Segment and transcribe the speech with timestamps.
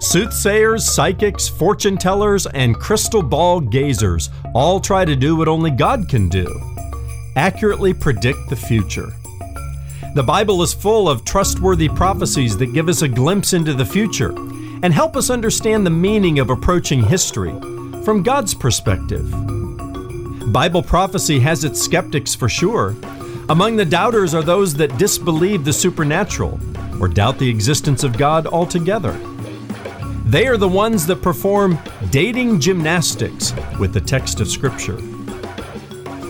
[0.00, 6.08] Soothsayers, psychics, fortune tellers, and crystal ball gazers all try to do what only God
[6.08, 6.46] can do
[7.36, 9.12] accurately predict the future.
[10.14, 14.30] The Bible is full of trustworthy prophecies that give us a glimpse into the future
[14.82, 17.52] and help us understand the meaning of approaching history
[18.04, 19.28] from God's perspective.
[20.52, 22.94] Bible prophecy has its skeptics for sure.
[23.48, 26.60] Among the doubters are those that disbelieve the supernatural
[27.00, 29.12] or doubt the existence of God altogether.
[30.26, 31.78] They are the ones that perform
[32.10, 34.98] dating gymnastics with the text of Scripture.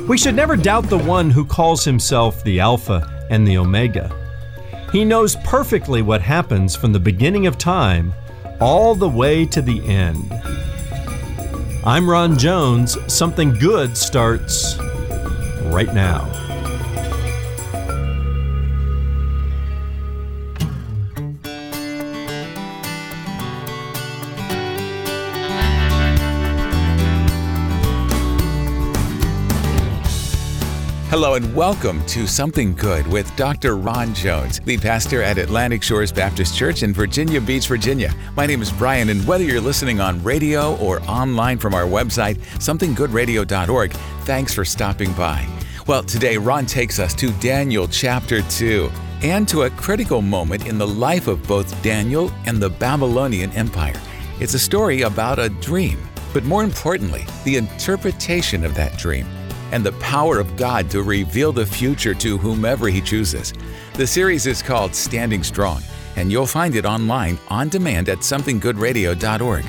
[0.08, 4.14] We should never doubt the one who calls himself the Alpha and the Omega.
[4.92, 8.12] He knows perfectly what happens from the beginning of time
[8.60, 10.32] all the way to the end.
[11.84, 12.96] I'm Ron Jones.
[13.12, 14.78] Something good starts
[15.64, 16.43] right now.
[31.14, 33.76] Hello and welcome to Something Good with Dr.
[33.76, 38.12] Ron Jones, the pastor at Atlantic Shores Baptist Church in Virginia Beach, Virginia.
[38.34, 42.38] My name is Brian, and whether you're listening on radio or online from our website,
[42.58, 45.46] somethinggoodradio.org, thanks for stopping by.
[45.86, 48.90] Well, today Ron takes us to Daniel chapter 2
[49.22, 54.00] and to a critical moment in the life of both Daniel and the Babylonian Empire.
[54.40, 56.00] It's a story about a dream,
[56.32, 59.28] but more importantly, the interpretation of that dream
[59.74, 63.52] and the power of God to reveal the future to whomever He chooses.
[63.94, 65.82] The series is called Standing Strong,
[66.14, 69.64] and you'll find it online on demand at somethinggoodradio.org.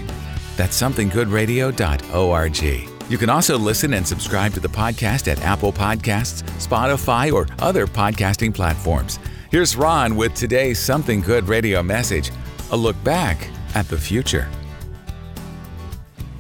[0.56, 2.90] That's somethinggoodradio.org.
[3.10, 7.88] You can also listen and subscribe to the podcast at Apple Podcasts, Spotify, or other
[7.88, 9.18] podcasting platforms.
[9.50, 12.30] Here's Ron with today's Something Good radio message
[12.72, 14.48] a look back at the future.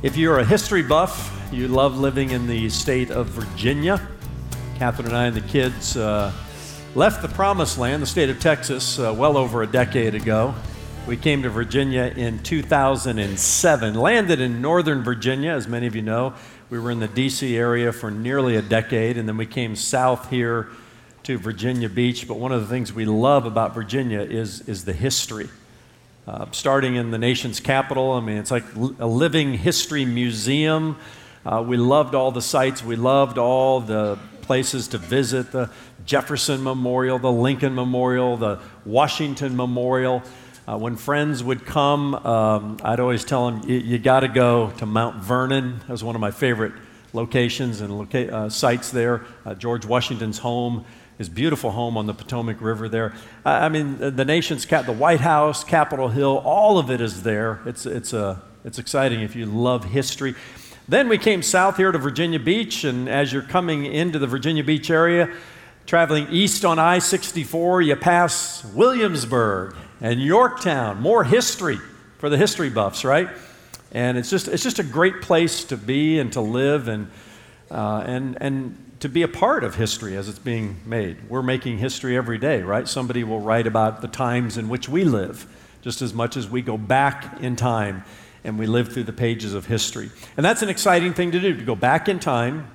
[0.03, 4.05] If you're a history buff, you love living in the state of Virginia.
[4.77, 6.33] Catherine and I and the kids uh,
[6.95, 10.53] left the promised land, the state of Texas, uh, well over a decade ago.
[11.07, 16.33] We came to Virginia in 2007, landed in Northern Virginia, as many of you know.
[16.69, 17.55] We were in the D.C.
[17.55, 20.67] area for nearly a decade, and then we came south here
[21.23, 22.27] to Virginia Beach.
[22.27, 25.47] But one of the things we love about Virginia is, is the history.
[26.27, 28.65] Uh, starting in the nation's capital, I mean, it's like
[28.99, 30.97] a living history museum
[31.45, 35.69] uh, we loved all the sites, we loved all the places to visit the
[36.05, 40.23] Jefferson Memorial, the Lincoln Memorial, the Washington Memorial.
[40.67, 44.85] Uh, when friends would come, um, I'd always tell them, you got to go to
[44.85, 45.79] Mount Vernon.
[45.79, 46.73] That was one of my favorite
[47.13, 49.25] locations and loca- uh, sites there.
[49.45, 50.83] Uh, George Washington's home,
[51.17, 53.13] his beautiful home on the Potomac River there.
[53.45, 57.61] I mean, the nation's cap, the White House, Capitol Hill, all of it is there.
[57.65, 60.35] It's, it's, a, uh, it's exciting if you love history.
[60.87, 64.63] Then we came south here to Virginia Beach, and as you're coming into the Virginia
[64.63, 65.35] Beach area,
[65.87, 71.01] traveling east on I 64, you pass Williamsburg and Yorktown.
[71.01, 71.79] More history
[72.19, 73.29] for the history buffs, right?
[73.93, 77.09] And it's just, it's just a great place to be and to live and,
[77.71, 81.17] uh, and, and to be a part of history as it's being made.
[81.29, 82.87] We're making history every day, right?
[82.87, 85.47] Somebody will write about the times in which we live
[85.81, 88.03] just as much as we go back in time
[88.45, 90.09] and we live through the pages of history.
[90.37, 92.71] And that's an exciting thing to do, to go back in time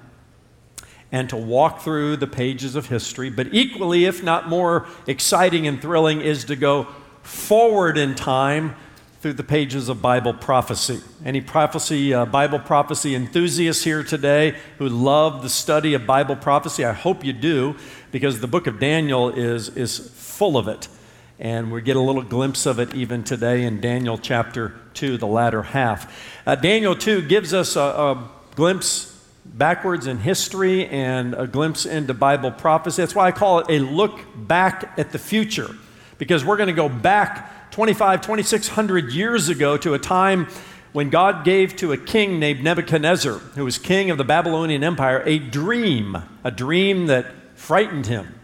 [1.12, 3.31] and to walk through the pages of history.
[3.31, 6.86] But equally, if not more exciting and thrilling, is to go
[7.22, 8.75] forward in time
[9.20, 11.00] through the pages of Bible prophecy.
[11.25, 16.84] Any prophecy, uh, Bible prophecy enthusiasts here today who love the study of Bible prophecy?
[16.84, 17.76] I hope you do,
[18.12, 20.88] because the book of Daniel is, is full of it.
[21.41, 25.27] And we get a little glimpse of it even today in Daniel chapter 2, the
[25.27, 26.39] latter half.
[26.47, 32.12] Uh, Daniel 2 gives us a, a glimpse backwards in history and a glimpse into
[32.12, 33.01] Bible prophecy.
[33.01, 35.75] That's why I call it a look back at the future,
[36.19, 40.47] because we're going to go back 25, 2600 years ago to a time
[40.93, 45.22] when God gave to a king named Nebuchadnezzar, who was king of the Babylonian Empire,
[45.25, 48.40] a dream, a dream that frightened him.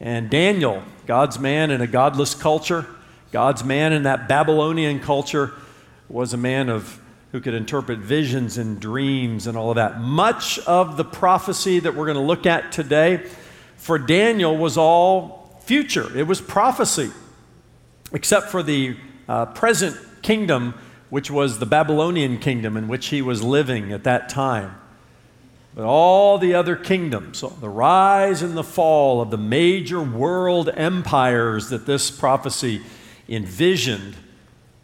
[0.00, 2.86] And Daniel, God's man in a godless culture,
[3.32, 5.52] God's man in that Babylonian culture,
[6.08, 7.00] was a man of
[7.32, 10.00] who could interpret visions and dreams and all of that.
[10.00, 13.22] Much of the prophecy that we're going to look at today
[13.76, 16.16] for Daniel was all future.
[16.16, 17.10] It was prophecy,
[18.12, 18.96] except for the
[19.28, 20.74] uh, present kingdom,
[21.10, 24.74] which was the Babylonian kingdom in which he was living at that time.
[25.78, 31.68] But all the other kingdoms, the rise and the fall of the major world empires
[31.68, 32.82] that this prophecy
[33.28, 34.16] envisioned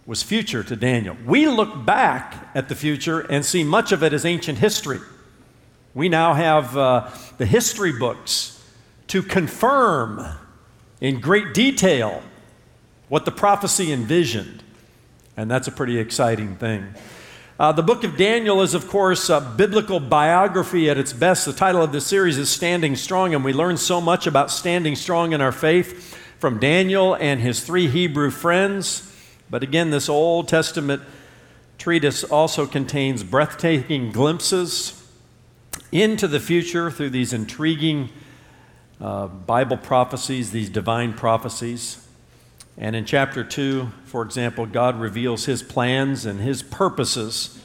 [0.06, 1.17] was future to Daniel.
[1.26, 5.00] We look back at the future and see much of it as ancient history.
[5.94, 8.64] We now have uh, the history books
[9.08, 10.25] to confirm
[11.00, 12.23] in great detail
[13.08, 14.62] what the prophecy envisioned.
[15.37, 16.94] And that's a pretty exciting thing.
[17.56, 21.47] Uh, the book of Daniel is, of course, a biblical biography at its best.
[21.47, 24.97] The title of this series is Standing Strong, and we learn so much about standing
[24.97, 29.09] strong in our faith from Daniel and his three Hebrew friends.
[29.49, 31.03] But again, this Old Testament
[31.79, 35.09] treatise also contains breathtaking glimpses
[35.93, 38.09] into the future through these intriguing
[39.01, 42.04] uh, Bible prophecies, these divine prophecies.
[42.76, 47.61] And in chapter 2, for example, God reveals his plans and his purposes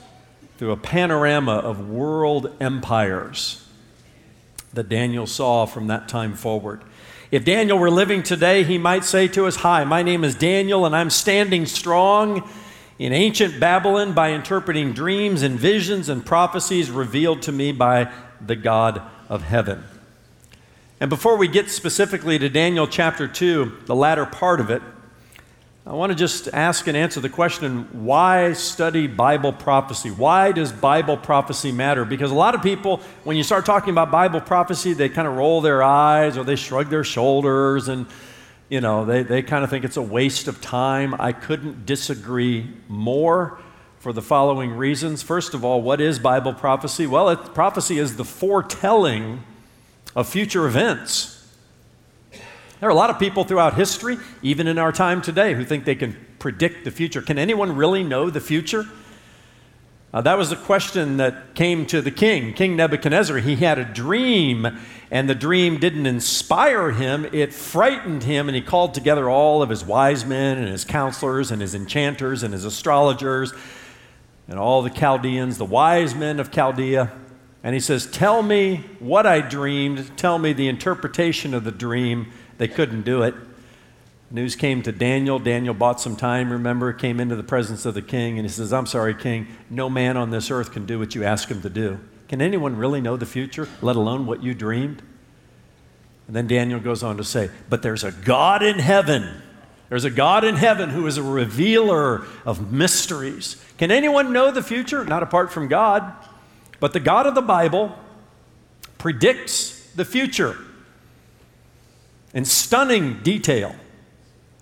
[0.57, 3.65] through a panorama of world empires
[4.73, 6.83] that Daniel saw from that time forward.
[7.31, 10.85] If Daniel were living today, he might say to us, Hi, my name is Daniel,
[10.85, 12.47] and I'm standing strong
[12.99, 18.11] in ancient Babylon by interpreting dreams and visions and prophecies revealed to me by
[18.45, 19.83] the God of heaven.
[20.99, 24.81] And before we get specifically to Daniel chapter 2, the latter part of it,
[25.89, 30.11] I want to just ask and answer the question why study Bible prophecy?
[30.11, 32.05] Why does Bible prophecy matter?
[32.05, 35.35] Because a lot of people, when you start talking about Bible prophecy, they kind of
[35.35, 38.05] roll their eyes or they shrug their shoulders and,
[38.69, 41.15] you know, they, they kind of think it's a waste of time.
[41.17, 43.57] I couldn't disagree more
[43.97, 45.23] for the following reasons.
[45.23, 47.07] First of all, what is Bible prophecy?
[47.07, 49.41] Well, it, prophecy is the foretelling
[50.15, 51.38] of future events.
[52.79, 55.83] There are a lot of people throughout history, even in our time today, who think
[55.83, 57.21] they can predict the future.
[57.21, 58.85] Can anyone really know the future?
[60.13, 63.37] Uh, that was the question that came to the king, King Nebuchadnezzar.
[63.39, 64.79] He had a dream,
[65.11, 69.69] and the dream didn't inspire him, it frightened him, and he called together all of
[69.69, 73.53] his wise men and his counselors and his enchanters and his astrologers
[74.47, 77.11] and all the Chaldeans, the wise men of Chaldea.
[77.61, 82.31] And he says, Tell me what I dreamed, tell me the interpretation of the dream
[82.59, 83.33] they couldn't do it.
[84.29, 85.39] News came to Daniel.
[85.39, 88.71] Daniel bought some time, remember, came into the presence of the king, and he says,
[88.71, 91.69] I'm sorry, king, no man on this earth can do what you ask him to
[91.69, 91.99] do.
[92.27, 95.01] Can anyone really know the future, let alone what you dreamed?
[96.27, 99.41] And then Daniel goes on to say, But there's a God in heaven.
[99.87, 103.55] There's a God in heaven who is a revealer of mysteries.
[103.79, 105.03] Can anyone know the future?
[105.05, 106.13] Not apart from God.
[106.79, 107.97] But the God of the Bible
[108.99, 110.55] predicts the future
[112.33, 113.75] in stunning detail.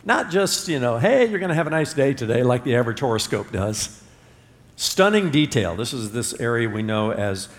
[0.06, 2.75] Not just, you know, hey, you're going to have a nice day today, like the
[2.75, 4.02] average horoscope does.
[4.75, 5.75] Stunning detail.
[5.75, 7.50] This is this area we know as,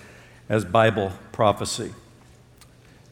[0.48, 1.92] as Bible prophecy.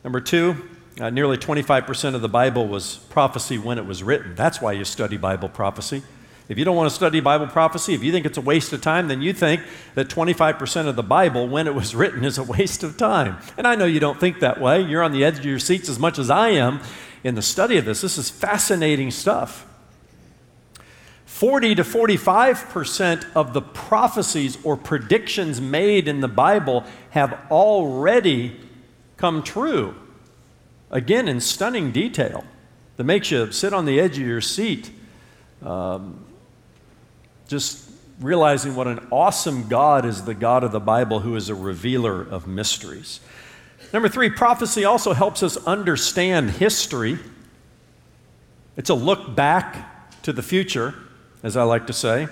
[0.05, 0.69] Number two,
[1.01, 4.35] uh, nearly 25% of the Bible was prophecy when it was written.
[4.35, 6.03] That's why you study Bible prophecy.
[6.49, 8.81] If you don't want to study Bible prophecy, if you think it's a waste of
[8.81, 9.63] time, then you think
[9.95, 13.39] that 25% of the Bible, when it was written, is a waste of time.
[13.57, 14.81] And I know you don't think that way.
[14.81, 16.81] You're on the edge of your seats as much as I am
[17.25, 18.01] in the study of this.
[18.01, 19.67] This is fascinating stuff.
[21.25, 28.59] 40 to 45% of the prophecies or predictions made in the Bible have already
[29.17, 29.95] come true.
[30.91, 32.45] Again, in stunning detail
[32.97, 34.91] that makes you sit on the edge of your seat.
[35.63, 36.26] Um,
[37.49, 37.89] just
[38.21, 42.23] realizing what an awesome God is the God of the Bible who is a revealer
[42.23, 43.21] of mysteries.
[43.93, 47.19] Number three, prophecy also helps us understand history.
[48.77, 50.95] It's a look back to the future,
[51.43, 52.29] as I like to say.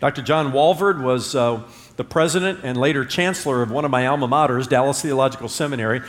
[0.00, 0.22] Dr.
[0.22, 1.62] John Walvoord was uh,
[1.96, 6.00] the president and later chancellor of one of my alma maters, Dallas Theological Seminary.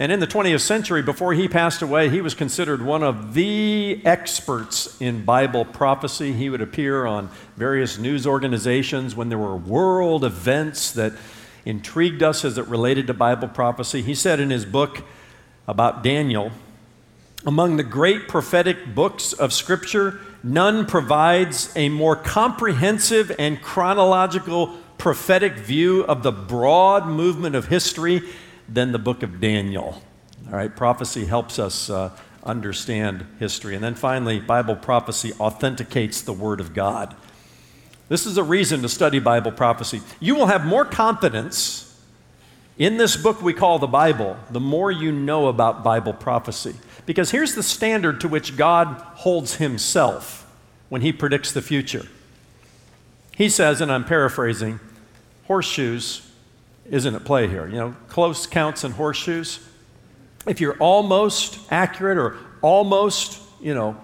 [0.00, 4.00] And in the 20th century, before he passed away, he was considered one of the
[4.06, 6.32] experts in Bible prophecy.
[6.32, 7.28] He would appear on
[7.58, 11.12] various news organizations when there were world events that
[11.66, 14.00] intrigued us as it related to Bible prophecy.
[14.00, 15.02] He said in his book
[15.68, 16.50] about Daniel,
[17.44, 25.56] among the great prophetic books of Scripture, none provides a more comprehensive and chronological prophetic
[25.56, 28.22] view of the broad movement of history
[28.72, 30.02] than the book of Daniel.
[30.46, 32.10] All right, prophecy helps us uh,
[32.44, 33.74] understand history.
[33.74, 37.14] And then finally, Bible prophecy authenticates the Word of God.
[38.08, 40.00] This is a reason to study Bible prophecy.
[40.18, 41.86] You will have more confidence
[42.78, 46.74] in this book we call the Bible the more you know about Bible prophecy.
[47.06, 50.50] Because here's the standard to which God holds himself
[50.88, 52.06] when he predicts the future.
[53.36, 54.80] He says, and I'm paraphrasing,
[55.44, 56.29] horseshoes
[56.90, 57.66] isn't at play here.
[57.66, 59.66] You know, close counts and horseshoes.
[60.46, 63.96] If you're almost accurate or almost, you know,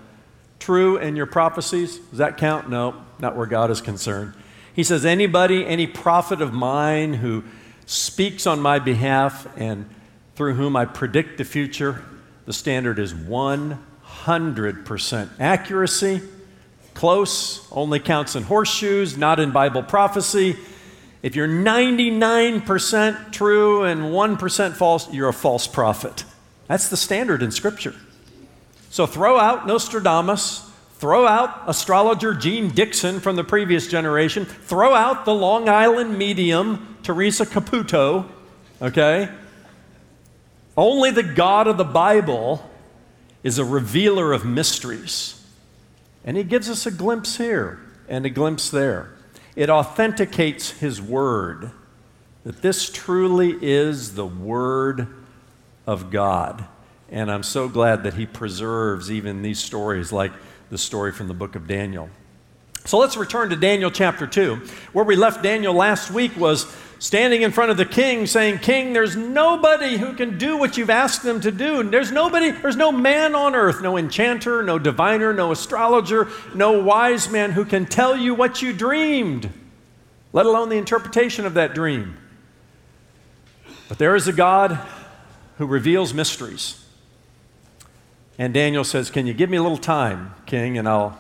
[0.58, 1.98] true in your prophecies?
[1.98, 2.70] Does that count?
[2.70, 4.34] No, not where God is concerned.
[4.74, 7.44] He says, anybody, any prophet of mine who
[7.86, 9.88] speaks on my behalf and
[10.34, 12.04] through whom I predict the future,
[12.44, 16.20] the standard is 100% accuracy.
[16.94, 20.58] Close, only counts in horseshoes, not in Bible prophecy.
[21.22, 26.24] If you're 99% true and 1% false, you're a false prophet.
[26.68, 27.94] That's the standard in Scripture.
[28.90, 35.24] So throw out Nostradamus, throw out astrologer Jeane Dixon from the previous generation, throw out
[35.24, 38.28] the Long Island medium Teresa Caputo,
[38.80, 39.28] okay?
[40.76, 42.68] Only the God of the Bible
[43.42, 45.44] is a revealer of mysteries.
[46.24, 49.15] And he gives us a glimpse here and a glimpse there.
[49.56, 51.70] It authenticates his word
[52.44, 55.08] that this truly is the word
[55.86, 56.64] of God.
[57.10, 60.32] And I'm so glad that he preserves even these stories like
[60.70, 62.10] the story from the book of Daniel.
[62.84, 64.56] So let's return to Daniel chapter 2.
[64.92, 68.92] Where we left Daniel last week was standing in front of the king saying, King,
[68.92, 71.82] there's nobody who can do what you've asked them to do.
[71.84, 77.28] There's nobody, there's no man on earth, no enchanter, no diviner, no astrologer, no wise
[77.30, 79.50] man who can tell you what you dreamed,
[80.32, 82.16] let alone the interpretation of that dream.
[83.88, 84.78] But there is a God
[85.58, 86.82] who reveals mysteries.
[88.38, 91.18] And Daniel says, Can you give me a little time, king, and I'll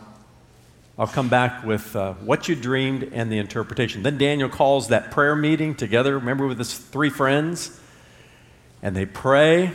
[0.98, 4.02] I'll come back with uh, what you dreamed and the interpretation.
[4.02, 7.78] Then Daniel calls that prayer meeting together, remember, with his three friends?
[8.82, 9.72] And they pray,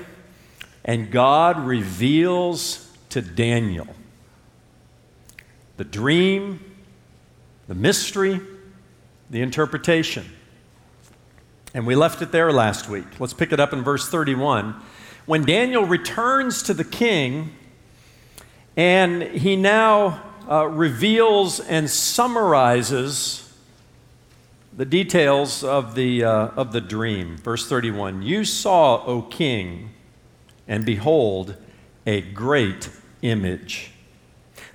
[0.83, 3.87] and God reveals to Daniel
[5.77, 6.59] the dream,
[7.67, 8.39] the mystery,
[9.29, 10.25] the interpretation.
[11.75, 13.19] And we left it there last week.
[13.19, 14.75] Let's pick it up in verse 31.
[15.27, 17.51] When Daniel returns to the king,
[18.75, 23.49] and he now uh, reveals and summarizes
[24.75, 27.37] the details of the, uh, of the dream.
[27.37, 29.91] Verse 31 You saw, O king,
[30.67, 31.55] and behold,
[32.05, 32.89] a great
[33.21, 33.91] image.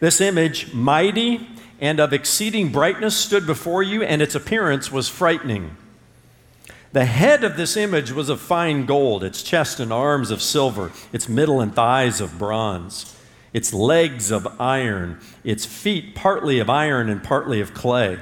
[0.01, 1.47] This image, mighty
[1.79, 5.77] and of exceeding brightness, stood before you, and its appearance was frightening.
[6.93, 10.91] The head of this image was of fine gold, its chest and arms of silver,
[11.13, 13.16] its middle and thighs of bronze
[13.53, 18.19] its legs of iron, its feet partly of iron and partly of clay.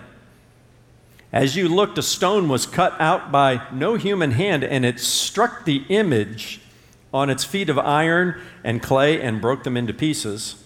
[1.32, 5.64] As you looked, a stone was cut out by no human hand, and it struck
[5.64, 6.60] the image
[7.12, 10.62] on its feet of iron and clay and broke them into pieces.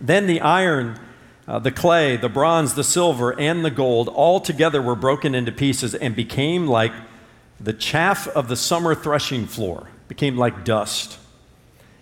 [0.00, 0.98] Then the iron,
[1.46, 5.52] uh, the clay, the bronze, the silver, and the gold all together were broken into
[5.52, 6.92] pieces and became like
[7.60, 11.18] the chaff of the summer threshing floor, became like dust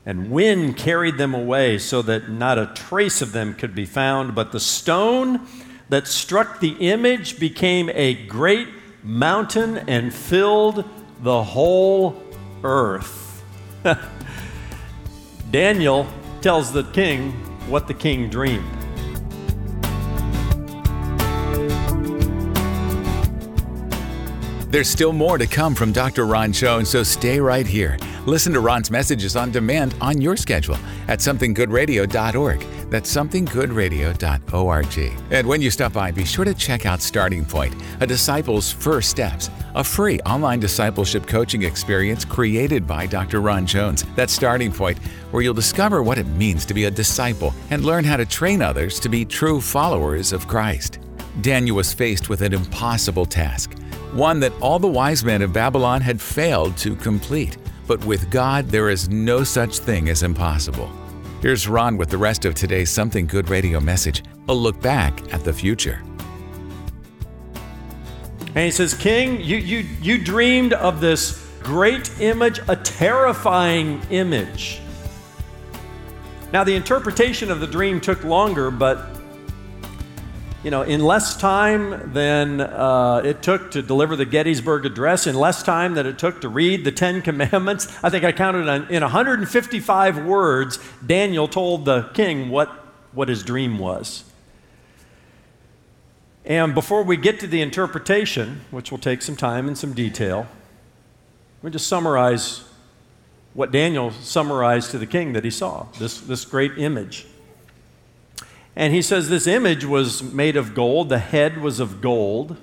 [0.04, 4.34] and wind carried them away so that not a trace of them could be found.
[4.34, 5.46] But the stone
[5.88, 8.68] that struck the image became a great
[9.02, 10.84] mountain and filled
[11.20, 12.20] the whole
[12.64, 13.44] earth.
[15.50, 16.06] Daniel
[16.40, 17.32] tells the king
[17.68, 18.64] what the king dreamed.
[24.72, 26.24] There's still more to come from Dr.
[26.24, 27.98] Ron Jones, so stay right here.
[28.24, 32.60] Listen to Ron's messages on demand on your schedule at somethinggoodradio.org.
[32.88, 35.12] That's somethinggoodradio.org.
[35.32, 39.10] And when you stop by, be sure to check out Starting Point, a disciple's first
[39.10, 43.40] steps, a free online discipleship coaching experience created by Dr.
[43.40, 44.04] Ron Jones.
[44.14, 44.98] That's Starting Point,
[45.32, 48.62] where you'll discover what it means to be a disciple and learn how to train
[48.62, 51.00] others to be true followers of Christ.
[51.40, 53.76] Daniel was faced with an impossible task,
[54.12, 57.56] one that all the wise men of Babylon had failed to complete.
[57.86, 60.90] But with God, there is no such thing as impossible.
[61.40, 65.44] Here's Ron with the rest of today's Something Good radio message a look back at
[65.44, 66.02] the future.
[68.54, 74.80] And he says, King, you, you, you dreamed of this great image, a terrifying image.
[76.52, 79.21] Now, the interpretation of the dream took longer, but
[80.62, 85.34] you know, in less time than uh, it took to deliver the Gettysburg Address, in
[85.34, 88.88] less time than it took to read the Ten Commandments, I think I counted on,
[88.88, 92.68] in 155 words, Daniel told the king what,
[93.12, 94.24] what his dream was.
[96.44, 100.46] And before we get to the interpretation, which will take some time and some detail,
[101.62, 102.64] let me just summarize
[103.54, 107.26] what Daniel summarized to the king that he saw this, this great image.
[108.74, 112.56] And he says this image was made of gold, the head was of gold,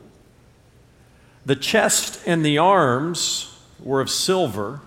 [1.46, 4.82] the chest and the arms were of silver,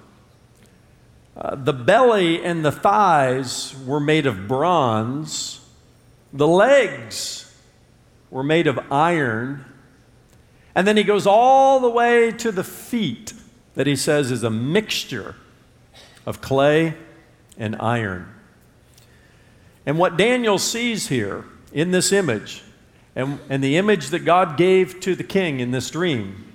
[1.35, 5.61] Uh, the belly and the thighs were made of bronze,
[6.31, 7.51] the legs
[8.31, 9.65] were made of iron.
[10.75, 13.33] And then he goes all the way to the feet,
[13.75, 15.35] that he says is a mixture
[16.27, 16.95] of clay
[17.57, 18.29] and iron.
[19.85, 22.63] And what Daniel sees here in this image,
[23.17, 26.53] and, and the image that God gave to the king in this dream,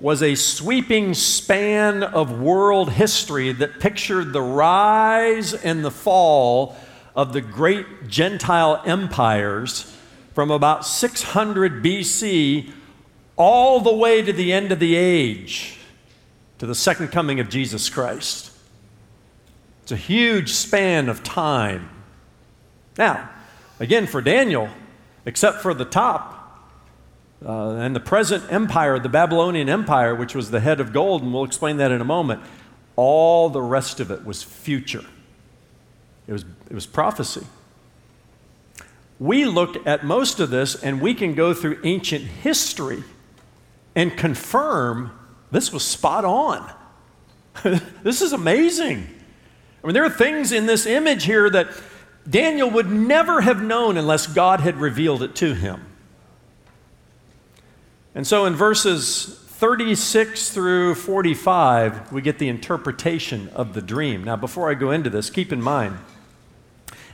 [0.00, 6.76] was a sweeping span of world history that pictured the rise and the fall
[7.14, 9.90] of the great Gentile empires
[10.34, 12.70] from about 600 BC
[13.36, 15.78] all the way to the end of the age,
[16.58, 18.50] to the second coming of Jesus Christ.
[19.84, 21.90] It's a huge span of time.
[22.96, 23.28] Now,
[23.78, 24.70] again, for Daniel,
[25.26, 26.64] except for the top,
[27.44, 31.34] uh, and the present empire, the Babylonian Empire, which was the head of gold, and
[31.34, 32.40] we'll explain that in a moment,
[32.96, 35.04] all the rest of it was future.
[36.26, 37.46] It was, it was prophecy.
[39.18, 43.04] We look at most of this and we can go through ancient history
[43.94, 45.10] and confirm
[45.50, 46.72] this was spot on.
[48.02, 49.13] this is amazing.
[49.84, 51.68] I mean, there are things in this image here that
[52.28, 55.84] Daniel would never have known unless God had revealed it to him.
[58.14, 64.24] And so in verses 36 through 45, we get the interpretation of the dream.
[64.24, 65.98] Now, before I go into this, keep in mind,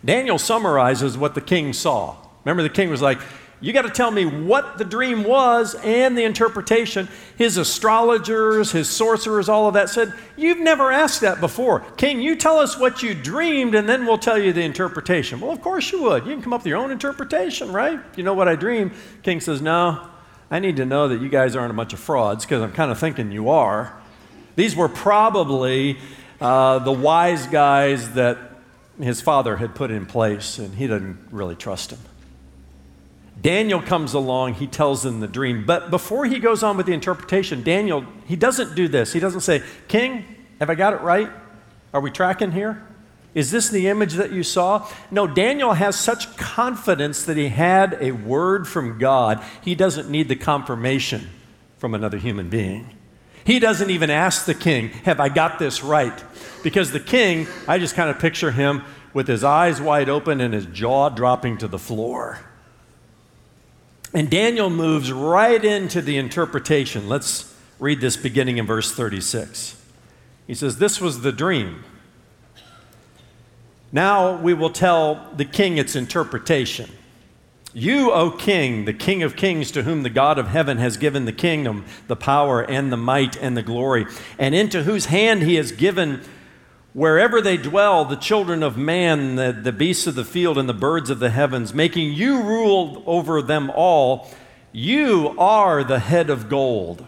[0.05, 2.17] Daniel summarizes what the king saw.
[2.45, 3.19] Remember, the king was like,
[3.63, 7.09] you got to tell me what the dream was and the interpretation.
[7.37, 11.81] His astrologers, his sorcerers, all of that said, You've never asked that before.
[11.99, 15.41] King, you tell us what you dreamed and then we'll tell you the interpretation.
[15.41, 16.25] Well, of course you would.
[16.25, 18.01] You can come up with your own interpretation, right?
[18.17, 18.93] You know what I dreamed.
[19.23, 20.09] King says, No,
[20.51, 22.91] I need to know that you guys aren't a bunch of frauds because I'm kind
[22.91, 23.95] of thinking you are.
[24.57, 25.99] These were probably
[26.41, 28.39] uh, the wise guys that
[28.99, 31.99] his father had put in place, and he doesn't really trust him.
[33.41, 35.65] Daniel comes along, he tells them the dream.
[35.65, 39.13] But before he goes on with the interpretation, Daniel, he doesn't do this.
[39.13, 40.25] He doesn't say, King,
[40.59, 41.31] have I got it right?
[41.95, 42.87] Are we tracking here?
[43.33, 44.89] Is this the image that you saw?
[45.11, 50.29] No, Daniel has such confidence that he had a word from God, he doesn't need
[50.29, 51.31] the confirmation
[51.79, 52.97] from another human being.
[53.45, 56.23] He doesn't even ask the king, Have I got this right?
[56.63, 58.83] Because the king, I just kind of picture him
[59.15, 62.41] with his eyes wide open and his jaw dropping to the floor.
[64.13, 67.09] And Daniel moves right into the interpretation.
[67.09, 69.81] Let's read this beginning in verse 36.
[70.47, 71.85] He says, This was the dream.
[73.93, 76.91] Now we will tell the king its interpretation.
[77.73, 81.25] You, O king, the king of kings, to whom the God of heaven has given
[81.25, 84.07] the kingdom, the power, and the might, and the glory,
[84.39, 86.21] and into whose hand he has given
[86.93, 90.75] wherever they dwell, the children of man, the, the beasts of the field, and the
[90.75, 94.29] birds of the heavens, making you rule over them all.
[94.73, 97.07] You are the head of gold.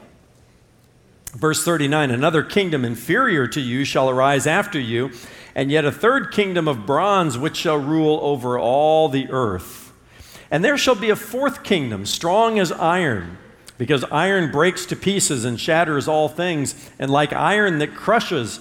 [1.32, 5.10] Verse 39 Another kingdom inferior to you shall arise after you,
[5.54, 9.92] and yet a third kingdom of bronze which shall rule over all the earth.
[10.50, 13.38] And there shall be a fourth kingdom, strong as iron,
[13.78, 18.60] because iron breaks to pieces and shatters all things, and like iron that crushes,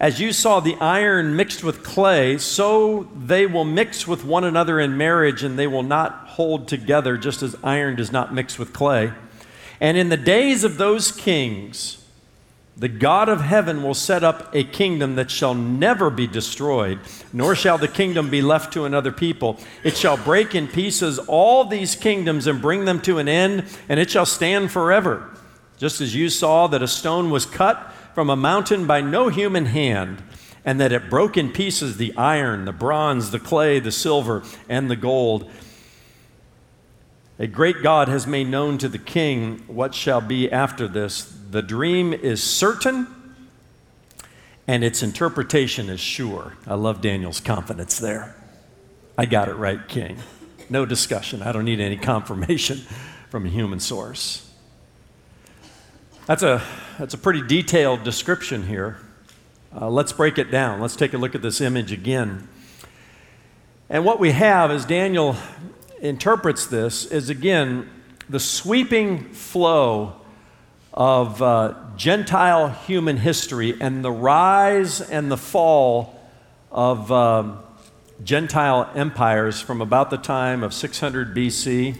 [0.00, 4.78] As you saw the iron mixed with clay, so they will mix with one another
[4.78, 8.72] in marriage, and they will not hold together, just as iron does not mix with
[8.72, 9.12] clay.
[9.80, 12.04] And in the days of those kings,
[12.76, 17.00] the God of heaven will set up a kingdom that shall never be destroyed,
[17.32, 19.58] nor shall the kingdom be left to another people.
[19.82, 23.98] It shall break in pieces all these kingdoms and bring them to an end, and
[23.98, 25.28] it shall stand forever.
[25.76, 29.66] Just as you saw that a stone was cut from a mountain by no human
[29.66, 30.20] hand,
[30.64, 34.90] and that it broke in pieces the iron, the bronze, the clay, the silver, and
[34.90, 35.48] the gold.
[37.38, 41.32] A great God has made known to the king what shall be after this.
[41.48, 43.06] The dream is certain
[44.66, 46.54] and its interpretation is sure.
[46.66, 48.34] I love Daniel's confidence there.
[49.16, 50.18] I got it right, king.
[50.68, 51.40] No discussion.
[51.40, 52.78] I don't need any confirmation
[53.30, 54.47] from a human source.
[56.28, 56.62] That's a,
[56.98, 58.98] that's a pretty detailed description here.
[59.74, 60.78] Uh, let's break it down.
[60.78, 62.46] Let's take a look at this image again.
[63.88, 65.36] And what we have as Daniel
[66.02, 67.88] interprets this is again
[68.28, 70.20] the sweeping flow
[70.92, 76.20] of uh, Gentile human history and the rise and the fall
[76.70, 77.60] of um,
[78.22, 81.96] Gentile empires from about the time of 600 BC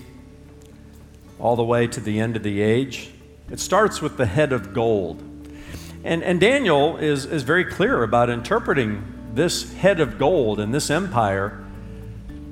[1.39, 3.13] all the way to the end of the age.
[3.51, 5.23] It starts with the head of gold.
[6.05, 9.03] And, and Daniel is, is very clear about interpreting
[9.35, 11.65] this head of gold and this empire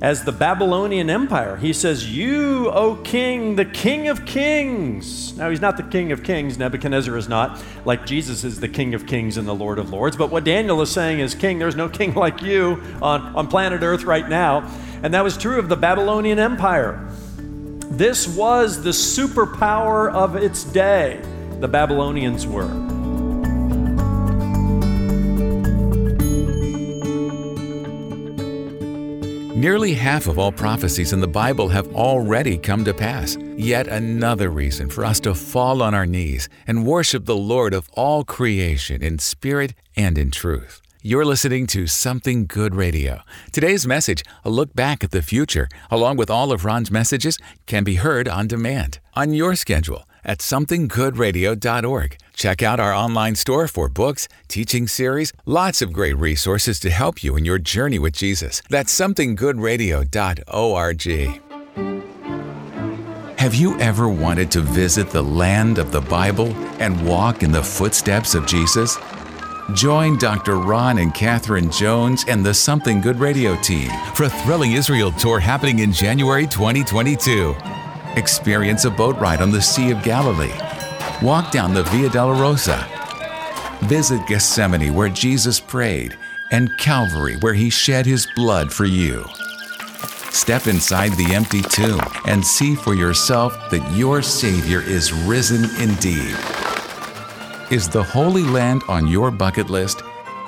[0.03, 1.57] as the Babylonian Empire.
[1.57, 5.37] He says, You, O king, the king of kings.
[5.37, 8.95] Now, he's not the king of kings, Nebuchadnezzar is not, like Jesus is the king
[8.95, 10.17] of kings and the Lord of lords.
[10.17, 13.83] But what Daniel is saying is, King, there's no king like you on, on planet
[13.83, 14.71] Earth right now.
[15.03, 17.09] And that was true of the Babylonian Empire.
[17.97, 21.19] This was the superpower of its day,
[21.61, 22.69] the Babylonians were.
[29.57, 33.39] Nearly half of all prophecies in the Bible have already come to pass.
[33.57, 37.89] Yet another reason for us to fall on our knees and worship the Lord of
[37.95, 40.83] all creation in spirit and in truth.
[41.07, 43.21] You're listening to Something Good Radio.
[43.53, 47.85] Today's message, a look back at the future, along with all of Ron's messages, can
[47.85, 52.19] be heard on demand on your schedule at somethinggoodradio.org.
[52.35, 57.23] Check out our online store for books, teaching series, lots of great resources to help
[57.23, 58.61] you in your journey with Jesus.
[58.69, 61.43] That's somethinggoodradio.org.
[63.39, 66.49] Have you ever wanted to visit the land of the Bible
[66.81, 68.99] and walk in the footsteps of Jesus?
[69.73, 70.59] Join Dr.
[70.59, 75.41] Ron and Catherine Jones and the Something Good radio team for a thrilling Israel tour
[75.41, 77.53] happening in January 2022.
[78.15, 80.55] Experience a boat ride on the Sea of Galilee.
[81.21, 82.87] Walk down the Via Dolorosa.
[83.89, 86.17] Visit Gethsemane where Jesus prayed
[86.53, 89.25] and Calvary where he shed his blood for you.
[90.31, 96.37] Step inside the empty tomb and see for yourself that your Savior is risen indeed.
[97.69, 100.03] Is the Holy Land on your bucket list?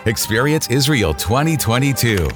[0.06, 2.28] Experience Israel 2022.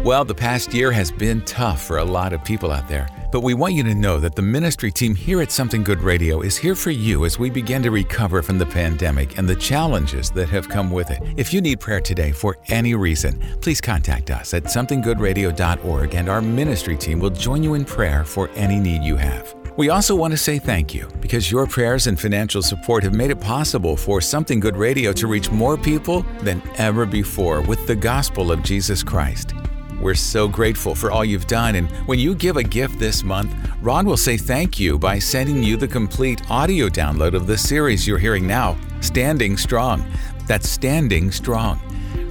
[0.04, 3.08] Well, the past year has been tough for a lot of people out there.
[3.32, 6.40] But we want you to know that the ministry team here at Something Good Radio
[6.40, 10.30] is here for you as we begin to recover from the pandemic and the challenges
[10.30, 11.20] that have come with it.
[11.36, 16.40] If you need prayer today for any reason, please contact us at somethinggoodradio.org and our
[16.40, 19.54] ministry team will join you in prayer for any need you have.
[19.76, 23.30] We also want to say thank you because your prayers and financial support have made
[23.30, 27.96] it possible for Something Good Radio to reach more people than ever before with the
[27.96, 29.54] gospel of Jesus Christ.
[30.00, 33.54] We're so grateful for all you've done, and when you give a gift this month,
[33.82, 38.06] Ron will say thank you by sending you the complete audio download of the series
[38.06, 40.04] you're hearing now, Standing Strong.
[40.46, 41.80] That's Standing Strong.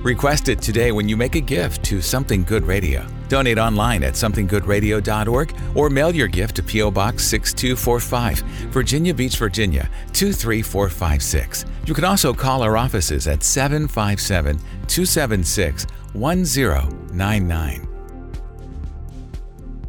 [0.03, 3.05] Request it today when you make a gift to Something Good Radio.
[3.29, 6.91] Donate online at somethinggoodradio.org or mail your gift to P.O.
[6.91, 8.39] Box 6245,
[8.71, 11.65] Virginia Beach, Virginia 23456.
[11.85, 17.87] You can also call our offices at 757 276 1099.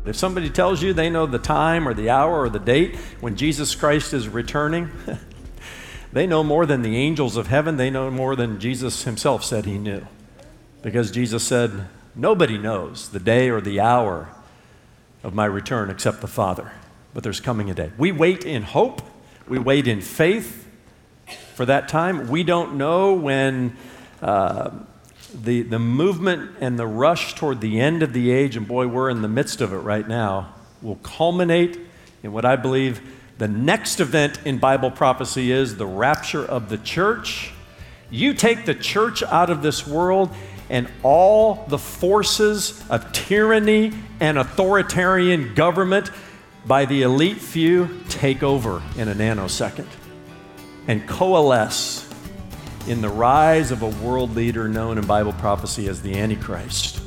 [0.07, 3.37] If somebody tells you they know the time or the hour or the date when
[3.37, 4.91] Jesus Christ is returning,
[6.13, 7.77] they know more than the angels of heaven.
[7.77, 10.07] They know more than Jesus himself said he knew.
[10.83, 14.29] Because Jesus said, Nobody knows the day or the hour
[15.23, 16.73] of my return except the Father.
[17.15, 17.93] But there's coming a day.
[17.97, 19.03] We wait in hope,
[19.47, 20.67] we wait in faith
[21.55, 22.29] for that time.
[22.29, 23.77] We don't know when.
[24.21, 24.71] Uh,
[25.35, 29.11] the, the movement and the rush toward the end of the age, and boy, we're
[29.11, 31.79] in the midst of it right now, will culminate
[32.23, 33.01] in what I believe
[33.39, 37.53] the next event in Bible prophecy is the rapture of the church.
[38.11, 40.31] You take the church out of this world,
[40.71, 46.11] and all the forces of tyranny and authoritarian government
[46.67, 49.89] by the elite few take over in a nanosecond
[50.87, 52.07] and coalesce
[52.87, 57.01] in the rise of a world leader known in Bible prophecy as the Antichrist.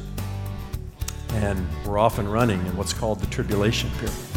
[1.33, 4.30] And we're off and running in what's called the tribulation period.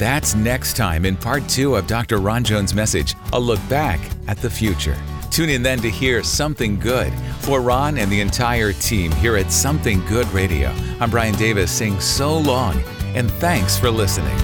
[0.00, 2.20] That's next time in part two of Dr.
[2.20, 4.96] Ron Jones' message, a look back at the future.
[5.30, 7.12] Tune in then to hear Something Good.
[7.40, 12.00] For Ron and the entire team here at Something Good Radio, I'm Brian Davis saying
[12.00, 12.82] so long
[13.14, 14.38] and thanks for listening.